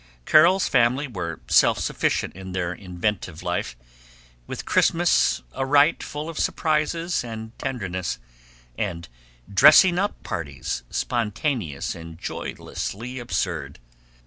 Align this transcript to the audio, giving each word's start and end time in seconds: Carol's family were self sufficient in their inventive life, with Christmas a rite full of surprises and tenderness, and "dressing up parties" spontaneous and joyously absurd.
Carol's 0.25 0.67
family 0.67 1.07
were 1.07 1.41
self 1.47 1.77
sufficient 1.77 2.35
in 2.35 2.53
their 2.53 2.73
inventive 2.73 3.43
life, 3.43 3.77
with 4.47 4.65
Christmas 4.65 5.43
a 5.53 5.63
rite 5.63 6.01
full 6.01 6.27
of 6.27 6.39
surprises 6.39 7.23
and 7.23 7.51
tenderness, 7.59 8.17
and 8.79 9.07
"dressing 9.47 9.99
up 9.99 10.23
parties" 10.23 10.81
spontaneous 10.89 11.93
and 11.93 12.17
joyously 12.17 13.19
absurd. 13.19 13.77